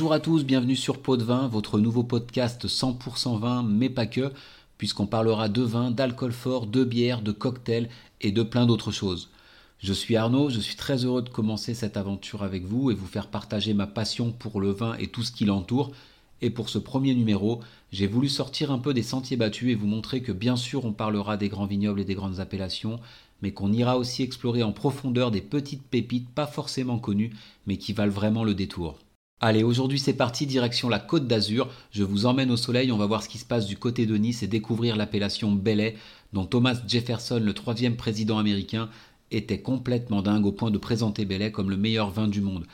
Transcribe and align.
Bonjour 0.00 0.14
à 0.14 0.20
tous, 0.20 0.44
bienvenue 0.44 0.76
sur 0.76 1.02
Pot 1.02 1.18
de 1.18 1.24
Vin, 1.24 1.46
votre 1.46 1.78
nouveau 1.78 2.02
podcast 2.02 2.66
100% 2.66 3.38
vin, 3.38 3.62
mais 3.62 3.90
pas 3.90 4.06
que, 4.06 4.32
puisqu'on 4.78 5.04
parlera 5.04 5.50
de 5.50 5.60
vin, 5.60 5.90
d'alcool 5.90 6.32
fort, 6.32 6.66
de 6.66 6.84
bière, 6.84 7.20
de 7.20 7.32
cocktails 7.32 7.90
et 8.22 8.32
de 8.32 8.42
plein 8.42 8.64
d'autres 8.64 8.92
choses. 8.92 9.28
Je 9.78 9.92
suis 9.92 10.16
Arnaud, 10.16 10.48
je 10.48 10.58
suis 10.58 10.74
très 10.74 11.04
heureux 11.04 11.20
de 11.20 11.28
commencer 11.28 11.74
cette 11.74 11.98
aventure 11.98 12.42
avec 12.42 12.64
vous 12.64 12.90
et 12.90 12.94
vous 12.94 13.06
faire 13.06 13.26
partager 13.26 13.74
ma 13.74 13.86
passion 13.86 14.32
pour 14.32 14.62
le 14.62 14.70
vin 14.70 14.94
et 14.94 15.08
tout 15.08 15.22
ce 15.22 15.32
qui 15.32 15.44
l'entoure. 15.44 15.92
Et 16.40 16.48
pour 16.48 16.70
ce 16.70 16.78
premier 16.78 17.14
numéro, 17.14 17.60
j'ai 17.92 18.06
voulu 18.06 18.30
sortir 18.30 18.72
un 18.72 18.78
peu 18.78 18.94
des 18.94 19.02
sentiers 19.02 19.36
battus 19.36 19.70
et 19.70 19.74
vous 19.74 19.86
montrer 19.86 20.22
que 20.22 20.32
bien 20.32 20.56
sûr 20.56 20.86
on 20.86 20.94
parlera 20.94 21.36
des 21.36 21.50
grands 21.50 21.66
vignobles 21.66 22.00
et 22.00 22.06
des 22.06 22.14
grandes 22.14 22.40
appellations, 22.40 23.00
mais 23.42 23.52
qu'on 23.52 23.70
ira 23.70 23.98
aussi 23.98 24.22
explorer 24.22 24.62
en 24.62 24.72
profondeur 24.72 25.30
des 25.30 25.42
petites 25.42 25.82
pépites 25.82 26.30
pas 26.30 26.46
forcément 26.46 26.98
connues, 26.98 27.34
mais 27.66 27.76
qui 27.76 27.92
valent 27.92 28.10
vraiment 28.10 28.44
le 28.44 28.54
détour. 28.54 28.96
Allez, 29.42 29.62
aujourd'hui 29.62 29.98
c'est 29.98 30.12
parti, 30.12 30.46
direction 30.46 30.90
la 30.90 30.98
Côte 30.98 31.26
d'Azur. 31.26 31.70
Je 31.92 32.04
vous 32.04 32.26
emmène 32.26 32.50
au 32.50 32.58
soleil, 32.58 32.92
on 32.92 32.98
va 32.98 33.06
voir 33.06 33.22
ce 33.22 33.28
qui 33.30 33.38
se 33.38 33.46
passe 33.46 33.64
du 33.64 33.78
côté 33.78 34.04
de 34.04 34.14
Nice 34.18 34.42
et 34.42 34.46
découvrir 34.46 34.96
l'appellation 34.96 35.50
Belay, 35.50 35.96
dont 36.34 36.44
Thomas 36.44 36.78
Jefferson, 36.86 37.40
le 37.42 37.54
troisième 37.54 37.96
président 37.96 38.36
américain, 38.36 38.90
était 39.30 39.62
complètement 39.62 40.20
dingue 40.20 40.44
au 40.44 40.52
point 40.52 40.70
de 40.70 40.76
présenter 40.76 41.24
Belay 41.24 41.52
comme 41.52 41.70
le 41.70 41.78
meilleur 41.78 42.10
vin 42.10 42.28
du 42.28 42.42
monde. 42.42 42.66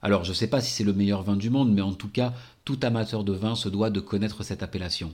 Alors 0.00 0.24
je 0.24 0.30
ne 0.30 0.34
sais 0.34 0.46
pas 0.46 0.62
si 0.62 0.70
c'est 0.70 0.82
le 0.82 0.94
meilleur 0.94 1.22
vin 1.22 1.36
du 1.36 1.50
monde, 1.50 1.74
mais 1.74 1.82
en 1.82 1.92
tout 1.92 2.08
cas, 2.08 2.32
tout 2.64 2.78
amateur 2.80 3.22
de 3.22 3.34
vin 3.34 3.54
se 3.54 3.68
doit 3.68 3.90
de 3.90 4.00
connaître 4.00 4.42
cette 4.44 4.62
appellation. 4.62 5.12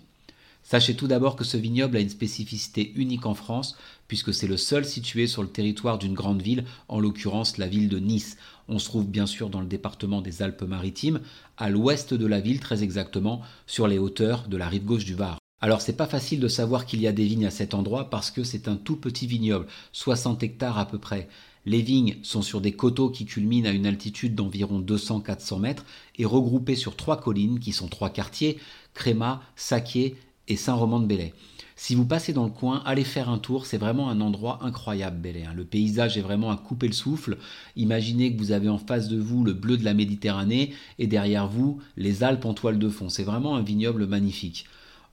Sachez 0.62 0.95
tout 0.95 1.06
d'abord 1.06 1.37
que 1.37 1.45
ce 1.45 1.56
vignoble 1.56 1.96
a 1.96 2.01
une 2.01 2.09
spécificité 2.09 2.93
unique 2.95 3.26
en 3.26 3.34
France, 3.34 3.76
puisque 4.09 4.32
c'est 4.32 4.46
le 4.46 4.57
seul 4.57 4.84
situé 4.84 5.26
sur 5.26 5.43
le 5.43 5.48
territoire 5.48 5.98
d'une 5.98 6.15
grande 6.15 6.43
ville, 6.43 6.65
en 6.88 7.01
l'occurrence 7.01 7.59
la 7.59 7.66
ville 7.66 7.88
de 7.88 7.98
Nice. 7.98 8.37
On 8.68 8.79
se 8.79 8.84
trouve 8.84 9.09
bien 9.09 9.26
sûr 9.26 9.51
dans 9.51 9.60
le 9.60 9.66
département 9.66 10.21
des 10.21 10.43
Alpes-Maritimes, 10.43 11.21
à 11.57 11.71
l'ouest 11.71 12.15
de 12.15 12.26
la 12.26 12.40
ville 12.40 12.60
très 12.60 12.82
exactement, 12.82 13.43
sur 13.66 13.88
les 13.88 13.99
hauteurs 13.99 14.46
de 14.49 14.57
la 14.57 14.68
rive 14.68 14.84
gauche 14.84 15.04
du 15.04 15.15
Var. 15.15 15.38
Alors 15.62 15.82
c'est 15.82 15.96
pas 15.96 16.07
facile 16.07 16.40
de 16.40 16.49
savoir 16.49 16.87
qu'il 16.87 17.01
y 17.01 17.06
a 17.06 17.12
des 17.12 17.27
vignes 17.27 17.46
à 17.46 17.51
cet 17.51 17.74
endroit 17.74 18.09
parce 18.09 18.30
que 18.30 18.45
c'est 18.45 18.66
un 18.66 18.77
tout 18.77 18.96
petit 18.96 19.27
vignoble, 19.27 19.66
60 19.93 20.43
hectares 20.43 20.79
à 20.79 20.87
peu 20.87 20.99
près. 20.99 21.29
Les 21.66 21.82
vignes 21.82 22.16
sont 22.23 22.40
sur 22.40 22.62
des 22.62 22.73
coteaux 22.73 23.10
qui 23.10 23.27
culminent 23.27 23.68
à 23.68 23.73
une 23.73 23.84
altitude 23.84 24.34
d'environ 24.34 24.80
200-400 24.80 25.60
mètres 25.60 25.84
et 26.16 26.24
regroupés 26.24 26.77
sur 26.77 26.96
trois 26.96 27.21
collines 27.21 27.60
qui 27.60 27.73
sont 27.73 27.88
trois 27.88 28.09
quartiers, 28.09 28.59
Créma, 28.95 29.43
Saquier 29.56 30.16
et 30.51 30.56
Saint-Roman-de-Bellay. 30.56 31.32
Si 31.76 31.95
vous 31.95 32.04
passez 32.04 32.34
dans 32.34 32.45
le 32.45 32.51
coin, 32.51 32.82
allez 32.84 33.04
faire 33.04 33.30
un 33.30 33.38
tour, 33.38 33.65
c'est 33.65 33.79
vraiment 33.79 34.10
un 34.10 34.20
endroit 34.20 34.59
incroyable, 34.60 35.18
Bellay. 35.18 35.45
Hein. 35.45 35.54
Le 35.56 35.65
paysage 35.65 36.18
est 36.18 36.23
vraiment 36.23 36.51
à 36.51 36.59
couper 36.59 36.88
le 36.88 36.93
souffle. 36.93 37.38
Imaginez 37.74 38.34
que 38.34 38.38
vous 38.38 38.52
avez 38.52 38.68
en 38.68 38.76
face 38.76 39.09
de 39.09 39.18
vous 39.18 39.45
le 39.45 39.54
bleu 39.54 39.78
de 39.78 39.84
la 39.84 39.95
Méditerranée 39.95 40.74
et 40.98 41.06
derrière 41.06 41.48
vous 41.48 41.80
les 41.96 42.23
Alpes 42.23 42.45
en 42.45 42.52
toile 42.52 42.78
de 42.78 42.88
fond. 42.90 43.09
C'est 43.09 43.23
vraiment 43.23 43.56
un 43.56 43.62
vignoble 43.62 44.06
magnifique. 44.06 44.66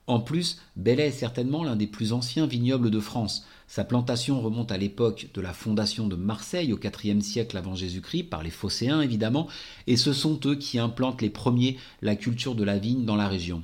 En 0.08 0.20
plus, 0.20 0.58
Bellay 0.76 1.06
est 1.06 1.10
certainement 1.10 1.64
l'un 1.64 1.76
des 1.76 1.86
plus 1.86 2.12
anciens 2.12 2.46
vignobles 2.46 2.90
de 2.90 3.00
France. 3.00 3.46
Sa 3.66 3.84
plantation 3.84 4.40
remonte 4.40 4.72
à 4.72 4.76
l'époque 4.76 5.28
de 5.32 5.40
la 5.40 5.54
fondation 5.54 6.06
de 6.06 6.16
Marseille 6.16 6.72
au 6.72 6.78
IVe 6.78 7.20
siècle 7.20 7.56
avant 7.56 7.74
Jésus-Christ 7.74 8.24
par 8.24 8.42
les 8.42 8.50
Phocéens 8.50 9.00
évidemment, 9.00 9.48
et 9.86 9.96
ce 9.96 10.12
sont 10.12 10.40
eux 10.46 10.56
qui 10.56 10.78
implantent 10.78 11.22
les 11.22 11.30
premiers 11.30 11.76
la 12.02 12.16
culture 12.16 12.54
de 12.54 12.64
la 12.64 12.78
vigne 12.78 13.04
dans 13.04 13.16
la 13.16 13.28
région. 13.28 13.62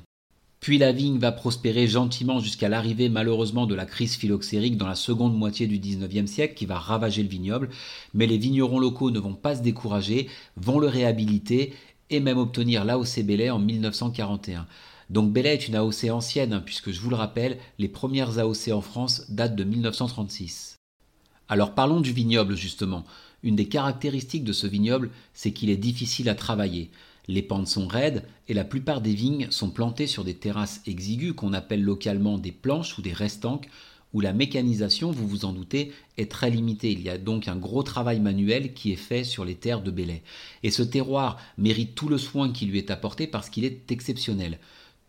Puis 0.65 0.79
la 0.79 0.93
vigne 0.93 1.19
va 1.19 1.31
prospérer 1.31 1.87
gentiment 1.87 2.41
jusqu'à 2.41 2.71
l'arrivée 2.71 3.11
malheureusement 3.11 3.67
de 3.67 3.75
la 3.75 3.85
crise 3.85 4.17
phylloxérique 4.17 4.79
dans 4.79 4.87
la 4.87 4.95
seconde 4.95 5.37
moitié 5.37 5.67
du 5.67 5.79
XIXe 5.79 6.25
siècle 6.25 6.55
qui 6.55 6.65
va 6.65 6.79
ravager 6.79 7.23
le 7.23 7.29
vignoble, 7.29 7.69
mais 8.15 8.27
les 8.27 8.39
vignerons 8.39 8.79
locaux 8.79 9.11
ne 9.11 9.19
vont 9.19 9.35
pas 9.35 9.57
se 9.57 9.61
décourager, 9.61 10.27
vont 10.57 10.79
le 10.79 10.87
réhabiliter 10.87 11.75
et 12.09 12.19
même 12.19 12.39
obtenir 12.39 12.87
l'AOC 12.87 13.25
Belay 13.25 13.51
en 13.51 13.59
1941. 13.59 14.67
Donc 15.11 15.35
Belay 15.35 15.53
est 15.53 15.69
une 15.69 15.77
AOC 15.77 16.09
ancienne, 16.11 16.55
hein, 16.55 16.63
puisque 16.65 16.93
je 16.93 17.01
vous 17.03 17.11
le 17.11 17.17
rappelle, 17.17 17.59
les 17.79 17.89
premières 17.89 18.39
AOC 18.39 18.69
en 18.73 18.81
France 18.81 19.27
datent 19.29 19.57
de 19.57 19.65
1936. 19.65 20.77
Alors 21.47 21.75
parlons 21.75 22.01
du 22.01 22.15
vignoble 22.15 22.57
justement. 22.57 23.05
Une 23.43 23.57
des 23.57 23.69
caractéristiques 23.69 24.45
de 24.45 24.55
ce 24.55 24.67
vignoble, 24.67 25.11
c'est 25.35 25.53
qu'il 25.53 25.69
est 25.69 25.77
difficile 25.77 26.31
à 26.31 26.35
travailler. 26.35 26.91
Les 27.27 27.43
pentes 27.43 27.69
sont 27.69 27.87
raides 27.87 28.25
et 28.49 28.55
la 28.55 28.65
plupart 28.65 29.01
des 29.01 29.15
vignes 29.15 29.49
sont 29.51 29.71
plantées 29.71 30.07
sur 30.07 30.25
des 30.25 30.35
terrasses 30.35 30.83
exiguës 30.87 31.35
qu'on 31.35 31.53
appelle 31.53 31.83
localement 31.83 32.39
des 32.39 32.53
planches 32.53 32.99
ou 32.99 33.03
des 33.03 33.13
restanques 33.13 33.69
où 34.15 34.21
la 34.21 34.33
mécanisation, 34.33 35.11
vous 35.11 35.27
vous 35.27 35.45
en 35.45 35.53
doutez, 35.53 35.93
est 36.17 36.31
très 36.31 36.49
limitée. 36.49 36.93
Il 36.93 37.03
y 37.03 37.11
a 37.11 37.19
donc 37.19 37.49
un 37.49 37.57
gros 37.57 37.83
travail 37.83 38.21
manuel 38.21 38.73
qui 38.73 38.93
est 38.93 38.97
fait 38.97 39.25
sur 39.25 39.45
les 39.45 39.57
terres 39.57 39.83
de 39.83 39.91
Belay. 39.91 40.23
Et 40.63 40.71
ce 40.71 40.85
terroir 40.85 41.39
mérite 41.59 41.97
tout 41.97 42.09
le 42.09 42.17
soin 42.17 42.53
qui 42.53 42.67
lui 42.67 42.79
est 42.79 42.93
apporté 42.93 43.27
parce 43.27 43.51
qu'il 43.51 43.65
est 43.65 43.91
exceptionnel. 43.91 44.61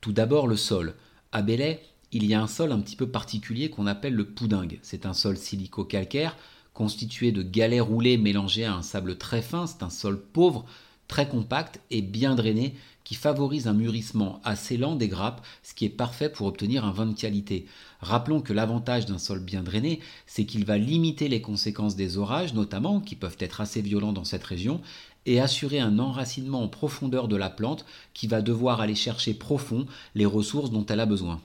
Tout 0.02 0.12
d'abord 0.12 0.48
le 0.48 0.58
sol. 0.58 0.96
À 1.32 1.44
Belay, 1.44 1.82
il 2.12 2.26
y 2.26 2.34
a 2.34 2.42
un 2.42 2.48
sol 2.48 2.72
un 2.72 2.80
petit 2.80 2.96
peu 2.96 3.08
particulier 3.08 3.70
qu'on 3.70 3.86
appelle 3.86 4.16
le 4.16 4.26
poudingue. 4.26 4.80
C'est 4.82 5.06
un 5.06 5.14
sol 5.14 5.38
silico-calcaire 5.38 6.36
constitué 6.74 7.32
de 7.32 7.44
galets 7.44 7.82
roulés 7.82 8.18
mélangés 8.18 8.66
à 8.66 8.74
un 8.74 8.82
sable 8.82 9.18
très 9.18 9.44
fin. 9.44 9.68
C'est 9.68 9.84
un 9.84 9.92
sol 9.92 10.20
pauvre 10.20 10.66
très 11.08 11.28
compact 11.28 11.80
et 11.92 12.02
bien 12.02 12.36
drainé 12.36 12.76
qui 13.06 13.16
favorise 13.16 13.68
un 13.68 13.74
mûrissement 13.74 14.42
assez 14.44 14.78
lent 14.78 14.96
des 14.96 15.08
grappes, 15.08 15.46
ce 15.64 15.74
qui 15.76 15.86
est 15.86 15.90
parfait 15.90 16.28
pour 16.28 16.48
obtenir 16.48 16.86
un 16.86 16.92
vin 16.92 17.06
de 17.06 17.14
qualité. 17.14 17.68
Rappelons 18.02 18.42
que 18.42 18.52
l'avantage 18.52 19.06
d'un 19.06 19.20
sol 19.20 19.40
bien 19.40 19.62
drainé, 19.62 20.00
c'est 20.26 20.46
qu'il 20.46 20.66
va 20.66 20.78
limiter 20.78 21.30
les 21.30 21.42
conséquences 21.42 21.96
des 21.96 22.18
orages, 22.18 22.56
notamment, 22.56 23.00
qui 23.00 23.16
peuvent 23.16 23.38
être 23.40 23.62
assez 23.62 23.82
violents 23.82 24.12
dans 24.12 24.24
cette 24.24 24.44
région, 24.44 24.82
et 25.28 25.40
assurer 25.40 25.80
un 25.80 26.00
enracinement 26.00 26.64
en 26.64 26.68
profondeur 26.68 27.28
de 27.28 27.36
la 27.36 27.50
plante 27.50 27.86
qui 28.14 28.28
va 28.28 28.42
devoir 28.42 28.82
aller 28.82 28.96
chercher 28.96 29.34
profond 29.36 29.86
les 30.16 30.26
ressources 30.26 30.72
dont 30.72 30.86
elle 30.86 31.00
a 31.00 31.06
besoin. 31.06 31.40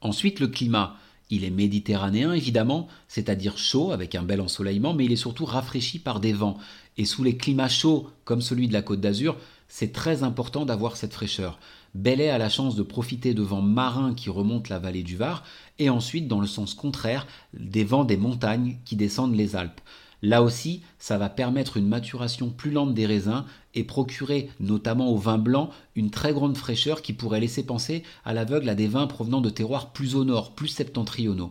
Ensuite, 0.00 0.40
le 0.40 0.48
climat. 0.48 0.96
Il 1.30 1.44
est 1.44 1.50
méditerranéen 1.50 2.32
évidemment, 2.32 2.86
c'est-à-dire 3.08 3.58
chaud 3.58 3.90
avec 3.90 4.14
un 4.14 4.22
bel 4.22 4.40
ensoleillement, 4.40 4.94
mais 4.94 5.06
il 5.06 5.12
est 5.12 5.16
surtout 5.16 5.44
rafraîchi 5.44 5.98
par 5.98 6.20
des 6.20 6.32
vents. 6.32 6.58
Et 6.98 7.04
sous 7.04 7.24
les 7.24 7.36
climats 7.36 7.68
chauds 7.68 8.08
comme 8.24 8.40
celui 8.40 8.68
de 8.68 8.72
la 8.72 8.82
Côte 8.82 9.00
d'Azur, 9.00 9.36
c'est 9.68 9.92
très 9.92 10.22
important 10.22 10.64
d'avoir 10.64 10.96
cette 10.96 11.12
fraîcheur. 11.12 11.58
Belay 11.94 12.28
a 12.28 12.38
la 12.38 12.48
chance 12.48 12.76
de 12.76 12.82
profiter 12.82 13.34
de 13.34 13.42
vents 13.42 13.62
marins 13.62 14.14
qui 14.14 14.30
remontent 14.30 14.68
la 14.70 14.78
vallée 14.78 15.02
du 15.02 15.16
Var, 15.16 15.42
et 15.78 15.90
ensuite, 15.90 16.28
dans 16.28 16.40
le 16.40 16.46
sens 16.46 16.74
contraire, 16.74 17.26
des 17.54 17.84
vents 17.84 18.04
des 18.04 18.16
montagnes 18.16 18.76
qui 18.84 18.96
descendent 18.96 19.34
les 19.34 19.56
Alpes. 19.56 19.80
Là 20.22 20.42
aussi, 20.42 20.82
ça 20.98 21.18
va 21.18 21.28
permettre 21.28 21.76
une 21.76 21.88
maturation 21.88 22.48
plus 22.50 22.70
lente 22.70 22.94
des 22.94 23.06
raisins 23.06 23.44
et 23.74 23.84
procurer, 23.84 24.50
notamment 24.60 25.10
au 25.10 25.16
vin 25.16 25.38
blanc, 25.38 25.70
une 25.94 26.10
très 26.10 26.32
grande 26.32 26.56
fraîcheur 26.56 27.02
qui 27.02 27.12
pourrait 27.12 27.40
laisser 27.40 27.64
penser 27.64 28.02
à 28.24 28.32
l'aveugle 28.32 28.68
à 28.68 28.74
des 28.74 28.88
vins 28.88 29.06
provenant 29.06 29.40
de 29.40 29.50
terroirs 29.50 29.92
plus 29.92 30.16
au 30.16 30.24
nord, 30.24 30.52
plus 30.52 30.68
septentrionaux. 30.68 31.50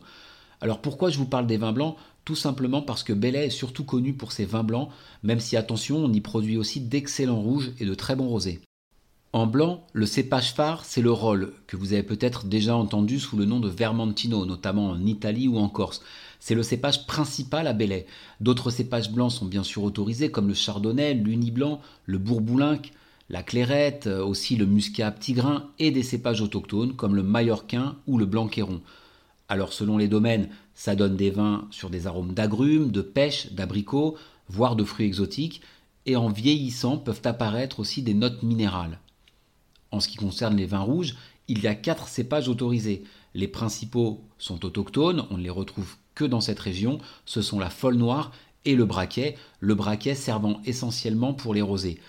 Alors 0.61 0.81
pourquoi 0.81 1.09
je 1.09 1.17
vous 1.17 1.27
parle 1.27 1.47
des 1.47 1.57
vins 1.57 1.73
blancs? 1.73 1.95
Tout 2.25 2.35
simplement 2.35 2.81
parce 2.81 3.03
que 3.03 3.13
Belay 3.13 3.45
est 3.45 3.49
surtout 3.51 3.83
connu 3.83 4.13
pour 4.13 4.31
ses 4.31 4.45
vins 4.45 4.63
blancs, 4.63 4.89
même 5.21 5.39
si 5.39 5.55
attention, 5.57 5.97
on 5.97 6.11
y 6.11 6.21
produit 6.21 6.57
aussi 6.57 6.81
d'excellents 6.81 7.39
rouges 7.39 7.71
et 7.79 7.85
de 7.85 7.93
très 7.93 8.15
bons 8.15 8.27
rosés. 8.27 8.61
En 9.31 9.47
blanc, 9.47 9.85
le 9.91 10.05
cépage 10.05 10.53
phare, 10.53 10.85
c'est 10.85 11.01
le 11.01 11.11
Roll, 11.11 11.51
que 11.67 11.75
vous 11.75 11.91
avez 11.91 12.03
peut-être 12.03 12.45
déjà 12.45 12.75
entendu 12.75 13.19
sous 13.19 13.35
le 13.35 13.43
nom 13.43 13.59
de 13.59 13.67
Vermentino, 13.67 14.45
notamment 14.45 14.87
en 14.87 15.05
Italie 15.05 15.49
ou 15.49 15.57
en 15.57 15.67
Corse. 15.67 16.01
C'est 16.47 16.53
le 16.53 16.61
cépage 16.61 17.07
principal 17.07 17.65
à 17.65 17.73
Belay. 17.73 18.05
D'autres 18.39 18.69
cépages 18.69 19.11
blancs 19.11 19.31
sont 19.31 19.47
bien 19.47 19.63
sûr 19.63 19.81
autorisés, 19.81 20.29
comme 20.29 20.47
le 20.47 20.53
Chardonnay, 20.53 21.15
l'Uni-Blanc, 21.15 21.81
le 22.05 22.19
Bourboulinque, 22.19 22.91
la 23.29 23.41
Clairette, 23.41 24.05
euh, 24.05 24.23
aussi 24.23 24.55
le 24.55 24.67
Muscat 24.67 25.09
petit 25.09 25.33
grain, 25.33 25.71
et 25.79 25.89
des 25.89 26.03
cépages 26.03 26.41
autochtones, 26.41 26.95
comme 26.95 27.15
le 27.15 27.23
Mallorquin 27.23 27.95
ou 28.05 28.19
le 28.19 28.27
Blanquéron. 28.27 28.81
Alors 29.49 29.73
selon 29.73 29.97
les 29.97 30.07
domaines, 30.07 30.49
ça 30.75 30.95
donne 30.95 31.17
des 31.17 31.31
vins 31.31 31.67
sur 31.71 31.89
des 31.89 32.05
arômes 32.05 32.35
d'agrumes, 32.35 32.91
de 32.91 33.01
pêche, 33.01 33.51
d'abricots, 33.51 34.15
voire 34.47 34.75
de 34.75 34.83
fruits 34.83 35.07
exotiques, 35.07 35.63
et 36.05 36.15
en 36.15 36.29
vieillissant 36.29 36.99
peuvent 36.99 37.23
apparaître 37.23 37.79
aussi 37.79 38.03
des 38.03 38.13
notes 38.13 38.43
minérales. 38.43 38.99
En 39.89 39.99
ce 39.99 40.07
qui 40.07 40.17
concerne 40.17 40.57
les 40.57 40.67
vins 40.67 40.77
rouges, 40.81 41.15
il 41.47 41.63
y 41.63 41.67
a 41.67 41.73
quatre 41.73 42.07
cépages 42.07 42.49
autorisés. 42.49 43.03
Les 43.33 43.47
principaux 43.47 44.21
sont 44.37 44.63
autochtones, 44.63 45.25
on 45.31 45.37
ne 45.37 45.43
les 45.43 45.49
retrouve 45.49 45.95
que 46.15 46.25
dans 46.25 46.41
cette 46.41 46.59
région, 46.59 46.97
ce 47.25 47.41
sont 47.41 47.59
la 47.59 47.69
folle 47.69 47.95
noire 47.95 48.31
et 48.65 48.75
le 48.75 48.85
braquet, 48.85 49.35
le 49.59 49.75
braquet 49.75 50.15
servant 50.15 50.61
essentiellement 50.65 51.33
pour 51.33 51.53
les 51.53 51.61
rosés. 51.61 51.99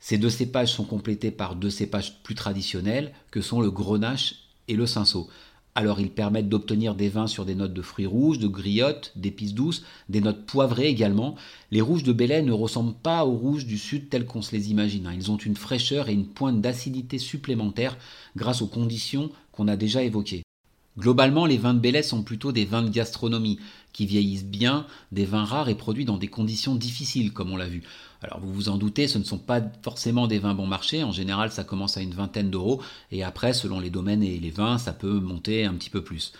Ces 0.00 0.18
deux 0.18 0.30
cépages 0.30 0.72
sont 0.72 0.84
complétés 0.84 1.30
par 1.30 1.56
deux 1.56 1.70
cépages 1.70 2.22
plus 2.22 2.34
traditionnels 2.34 3.12
que 3.30 3.40
sont 3.40 3.60
le 3.60 3.70
grenache 3.70 4.36
et 4.68 4.76
le 4.76 4.86
cinsault. 4.86 5.28
Alors 5.74 6.00
ils 6.00 6.10
permettent 6.10 6.48
d'obtenir 6.48 6.94
des 6.94 7.10
vins 7.10 7.26
sur 7.26 7.44
des 7.44 7.54
notes 7.54 7.74
de 7.74 7.82
fruits 7.82 8.06
rouges, 8.06 8.38
de 8.38 8.48
griottes, 8.48 9.12
d'épices 9.14 9.52
douces, 9.52 9.84
des 10.08 10.22
notes 10.22 10.46
poivrées 10.46 10.88
également. 10.88 11.34
Les 11.70 11.82
rouges 11.82 12.02
de 12.02 12.14
Belay 12.14 12.40
ne 12.40 12.52
ressemblent 12.52 12.94
pas 12.94 13.26
aux 13.26 13.36
rouges 13.36 13.66
du 13.66 13.76
sud 13.76 14.08
tels 14.08 14.24
qu'on 14.24 14.40
se 14.40 14.52
les 14.56 14.70
imagine. 14.70 15.06
Hein. 15.06 15.12
Ils 15.14 15.30
ont 15.30 15.36
une 15.36 15.54
fraîcheur 15.54 16.08
et 16.08 16.14
une 16.14 16.28
pointe 16.28 16.62
d'acidité 16.62 17.18
supplémentaire 17.18 17.98
grâce 18.36 18.62
aux 18.62 18.68
conditions 18.68 19.30
qu'on 19.52 19.68
a 19.68 19.76
déjà 19.76 20.02
évoquées. 20.02 20.44
Globalement, 20.98 21.44
les 21.44 21.58
vins 21.58 21.74
de 21.74 21.78
Belay 21.78 22.02
sont 22.02 22.22
plutôt 22.22 22.52
des 22.52 22.64
vins 22.64 22.82
de 22.82 22.88
gastronomie, 22.88 23.58
qui 23.92 24.06
vieillissent 24.06 24.44
bien, 24.44 24.86
des 25.12 25.24
vins 25.24 25.44
rares 25.44 25.68
et 25.68 25.74
produits 25.74 26.04
dans 26.04 26.16
des 26.16 26.28
conditions 26.28 26.74
difficiles, 26.74 27.32
comme 27.32 27.52
on 27.52 27.56
l'a 27.56 27.66
vu. 27.66 27.82
Alors 28.22 28.40
vous 28.40 28.52
vous 28.52 28.68
en 28.68 28.78
doutez, 28.78 29.08
ce 29.08 29.18
ne 29.18 29.24
sont 29.24 29.38
pas 29.38 29.60
forcément 29.82 30.26
des 30.26 30.38
vins 30.38 30.54
bon 30.54 30.66
marché, 30.66 31.02
en 31.02 31.12
général 31.12 31.52
ça 31.52 31.64
commence 31.64 31.96
à 31.96 32.00
une 32.00 32.14
vingtaine 32.14 32.50
d'euros, 32.50 32.80
et 33.12 33.22
après, 33.22 33.52
selon 33.52 33.78
les 33.78 33.90
domaines 33.90 34.22
et 34.22 34.38
les 34.38 34.50
vins, 34.50 34.78
ça 34.78 34.92
peut 34.92 35.20
monter 35.20 35.64
un 35.64 35.74
petit 35.74 35.90
peu 35.90 36.02
plus. 36.02 36.32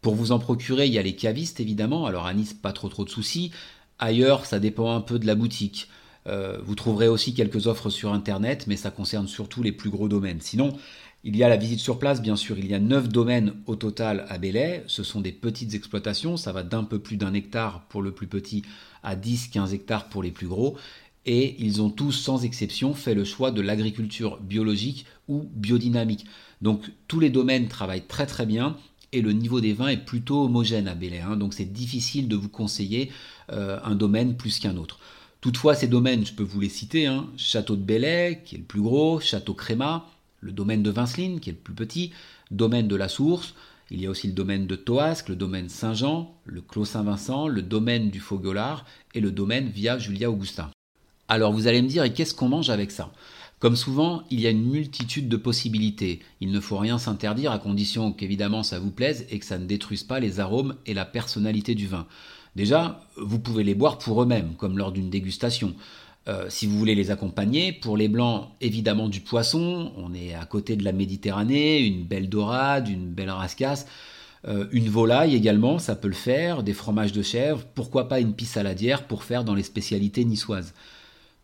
Pour 0.00 0.14
vous 0.14 0.32
en 0.32 0.38
procurer, 0.38 0.86
il 0.86 0.92
y 0.92 0.98
a 0.98 1.02
les 1.02 1.16
cavistes 1.16 1.60
évidemment, 1.60 2.06
alors 2.06 2.26
à 2.26 2.34
Nice, 2.34 2.54
pas 2.54 2.72
trop 2.72 2.88
trop 2.88 3.04
de 3.04 3.10
soucis. 3.10 3.50
Ailleurs, 3.98 4.46
ça 4.46 4.60
dépend 4.60 4.94
un 4.94 5.00
peu 5.00 5.18
de 5.18 5.26
la 5.26 5.34
boutique. 5.34 5.88
Euh, 6.26 6.58
vous 6.62 6.74
trouverez 6.74 7.08
aussi 7.08 7.34
quelques 7.34 7.66
offres 7.66 7.90
sur 7.90 8.12
Internet, 8.12 8.66
mais 8.66 8.76
ça 8.76 8.90
concerne 8.90 9.26
surtout 9.26 9.62
les 9.62 9.72
plus 9.72 9.90
gros 9.90 10.08
domaines. 10.08 10.40
Sinon, 10.40 10.76
il 11.24 11.36
y 11.36 11.42
a 11.42 11.48
la 11.48 11.56
visite 11.56 11.80
sur 11.80 11.98
place, 11.98 12.22
bien 12.22 12.36
sûr. 12.36 12.58
Il 12.58 12.66
y 12.68 12.74
a 12.74 12.78
9 12.78 13.08
domaines 13.08 13.54
au 13.66 13.74
total 13.76 14.24
à 14.28 14.38
Belay. 14.38 14.84
Ce 14.86 15.02
sont 15.02 15.20
des 15.20 15.32
petites 15.32 15.74
exploitations. 15.74 16.36
Ça 16.36 16.52
va 16.52 16.62
d'un 16.62 16.84
peu 16.84 16.98
plus 16.98 17.16
d'un 17.16 17.34
hectare 17.34 17.82
pour 17.88 18.02
le 18.02 18.12
plus 18.12 18.28
petit 18.28 18.62
à 19.02 19.16
10-15 19.16 19.74
hectares 19.74 20.08
pour 20.08 20.22
les 20.22 20.30
plus 20.30 20.46
gros. 20.46 20.76
Et 21.26 21.56
ils 21.58 21.82
ont 21.82 21.90
tous, 21.90 22.12
sans 22.12 22.44
exception, 22.44 22.94
fait 22.94 23.14
le 23.14 23.24
choix 23.24 23.50
de 23.50 23.60
l'agriculture 23.60 24.38
biologique 24.40 25.06
ou 25.26 25.48
biodynamique. 25.54 26.24
Donc 26.62 26.90
tous 27.08 27.20
les 27.20 27.30
domaines 27.30 27.68
travaillent 27.68 28.06
très 28.06 28.26
très 28.26 28.46
bien 28.46 28.76
et 29.12 29.20
le 29.20 29.32
niveau 29.32 29.60
des 29.60 29.72
vins 29.72 29.88
est 29.88 30.04
plutôt 30.04 30.44
homogène 30.44 30.88
à 30.88 30.94
Belay. 30.94 31.20
Hein. 31.20 31.36
donc 31.36 31.54
c'est 31.54 31.64
difficile 31.64 32.28
de 32.28 32.36
vous 32.36 32.48
conseiller 32.48 33.10
euh, 33.52 33.78
un 33.84 33.94
domaine 33.94 34.36
plus 34.36 34.58
qu'un 34.58 34.76
autre. 34.76 34.98
Toutefois, 35.40 35.74
ces 35.74 35.86
domaines, 35.86 36.26
je 36.26 36.32
peux 36.32 36.42
vous 36.42 36.60
les 36.60 36.68
citer, 36.68 37.06
hein. 37.06 37.28
Château 37.36 37.76
de 37.76 37.82
Bellay, 37.82 38.42
qui 38.44 38.56
est 38.56 38.58
le 38.58 38.64
plus 38.64 38.80
gros, 38.80 39.20
Château 39.20 39.54
Créma, 39.54 40.04
le 40.40 40.52
domaine 40.52 40.82
de 40.82 40.90
Vinceline, 40.90 41.40
qui 41.40 41.50
est 41.50 41.54
le 41.54 41.58
plus 41.58 41.74
petit, 41.74 42.12
domaine 42.50 42.88
de 42.88 42.96
la 42.96 43.08
Source, 43.08 43.54
il 43.90 44.00
y 44.02 44.06
a 44.06 44.10
aussi 44.10 44.26
le 44.26 44.34
domaine 44.34 44.66
de 44.66 44.76
Toasque, 44.76 45.30
le 45.30 45.36
domaine 45.36 45.68
Saint-Jean, 45.68 46.34
le 46.44 46.60
Clos 46.60 46.84
Saint-Vincent, 46.84 47.48
le 47.48 47.62
domaine 47.62 48.10
du 48.10 48.20
Foguelard 48.20 48.84
et 49.14 49.20
le 49.20 49.30
domaine 49.30 49.68
Via 49.68 49.98
Julia 49.98 50.30
Augustin. 50.30 50.70
Alors 51.26 51.52
vous 51.52 51.66
allez 51.66 51.80
me 51.80 51.88
dire, 51.88 52.04
et 52.04 52.12
qu'est-ce 52.12 52.34
qu'on 52.34 52.48
mange 52.48 52.70
avec 52.70 52.90
ça? 52.90 53.12
Comme 53.60 53.76
souvent, 53.76 54.22
il 54.30 54.40
y 54.40 54.46
a 54.46 54.50
une 54.50 54.70
multitude 54.70 55.28
de 55.28 55.36
possibilités. 55.36 56.20
Il 56.40 56.52
ne 56.52 56.60
faut 56.60 56.78
rien 56.78 56.98
s'interdire 56.98 57.50
à 57.50 57.58
condition 57.58 58.12
qu'évidemment 58.12 58.62
ça 58.62 58.78
vous 58.78 58.92
plaise 58.92 59.26
et 59.30 59.38
que 59.38 59.44
ça 59.44 59.58
ne 59.58 59.66
détruise 59.66 60.04
pas 60.04 60.20
les 60.20 60.38
arômes 60.38 60.76
et 60.86 60.94
la 60.94 61.04
personnalité 61.04 61.74
du 61.74 61.86
vin. 61.86 62.06
Déjà, 62.56 63.04
vous 63.16 63.38
pouvez 63.38 63.64
les 63.64 63.74
boire 63.74 63.98
pour 63.98 64.22
eux-mêmes, 64.22 64.54
comme 64.56 64.78
lors 64.78 64.92
d'une 64.92 65.10
dégustation. 65.10 65.74
Euh, 66.28 66.46
si 66.50 66.66
vous 66.66 66.78
voulez 66.78 66.94
les 66.94 67.10
accompagner, 67.10 67.72
pour 67.72 67.96
les 67.96 68.08
blancs, 68.08 68.48
évidemment 68.60 69.08
du 69.08 69.20
poisson, 69.20 69.92
on 69.96 70.12
est 70.12 70.34
à 70.34 70.44
côté 70.44 70.76
de 70.76 70.84
la 70.84 70.92
Méditerranée, 70.92 71.80
une 71.80 72.04
belle 72.04 72.28
dorade, 72.28 72.88
une 72.88 73.08
belle 73.08 73.30
rascasse, 73.30 73.86
euh, 74.46 74.66
une 74.72 74.90
volaille 74.90 75.34
également, 75.34 75.78
ça 75.78 75.96
peut 75.96 76.08
le 76.08 76.14
faire, 76.14 76.62
des 76.62 76.74
fromages 76.74 77.12
de 77.12 77.22
chèvre, 77.22 77.64
pourquoi 77.74 78.08
pas 78.08 78.20
une 78.20 78.34
pisse 78.34 78.50
saladière 78.50 79.06
pour 79.06 79.24
faire 79.24 79.42
dans 79.42 79.54
les 79.54 79.62
spécialités 79.62 80.24
niçoises. 80.24 80.74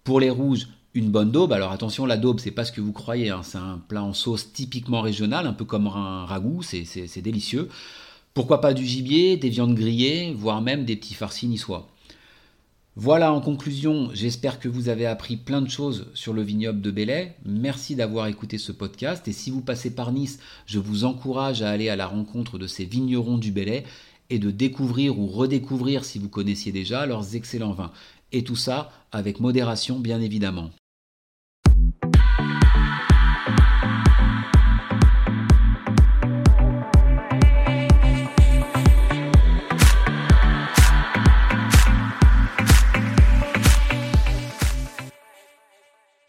Pour 0.04 0.20
les 0.20 0.28
rouges, 0.28 0.69
une 0.92 1.10
bonne 1.10 1.32
daube. 1.32 1.52
Alors 1.52 1.72
attention, 1.72 2.04
la 2.04 2.19
daube, 2.19 2.38
c'est 2.38 2.50
pas 2.50 2.66
ce 2.66 2.72
que 2.72 2.82
vous 2.82 2.92
croyez, 2.92 3.31
hein. 3.31 3.40
c'est 3.42 3.58
un 3.58 3.81
plat 3.88 4.04
en 4.04 4.12
sauce 4.12 4.52
typiquement 4.52 5.00
régional, 5.00 5.46
un 5.46 5.54
peu 5.54 5.64
comme 5.64 5.86
un 5.86 6.26
ragoût, 6.26 6.62
c'est 6.62 7.22
délicieux. 7.22 7.70
Pourquoi 8.34 8.60
pas 8.60 8.75
du 8.75 8.84
gibier, 8.84 9.38
des 9.38 9.48
viandes 9.48 9.75
grillées, 9.75 10.34
voire 10.36 10.60
même 10.60 10.84
des 10.84 10.96
petits 10.96 11.14
farcis 11.14 11.46
niçois. 11.46 11.88
Voilà 12.96 13.32
en 13.32 13.41
conclusion, 13.41 14.11
j'espère 14.12 14.61
que 14.61 14.69
vous 14.69 14.88
avez 14.88 15.05
appris 15.05 15.37
plein 15.37 15.61
de 15.61 15.69
choses 15.69 16.06
sur 16.14 16.32
le 16.32 16.43
vignoble 16.43 16.81
de 16.81 16.93
Belay. 16.93 17.35
Merci 17.44 17.96
d'avoir 17.96 18.29
écouté 18.29 18.56
ce 18.56 18.70
podcast 18.70 19.26
et 19.26 19.32
si 19.32 19.50
vous 19.50 19.62
passez 19.62 19.93
par 19.93 20.12
Nice, 20.12 20.38
je 20.67 20.79
vous 20.79 21.05
encourage 21.05 21.62
à 21.62 21.70
aller 21.70 21.88
à 21.88 21.96
la 21.96 22.06
rencontre 22.06 22.56
de 22.56 22.69
ces 22.69 22.85
vignerons 22.85 23.37
du 23.37 23.50
Belay 23.50 23.82
et 24.31 24.38
de 24.38 24.52
découvrir 24.52 25.19
ou 25.19 25.26
redécouvrir 25.26 26.05
si 26.05 26.20
vous 26.20 26.29
connaissiez 26.29 26.70
déjà 26.70 27.05
leurs 27.05 27.35
excellents 27.35 27.73
vins. 27.73 27.91
Et 28.31 28.44
tout 28.44 28.55
ça 28.55 28.93
avec 29.11 29.41
modération 29.41 29.99
bien 29.99 30.20
évidemment. 30.20 30.70